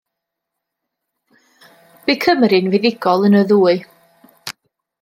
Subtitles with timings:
[2.07, 3.87] Bu Cymru'n fuddugol yn y ddwy.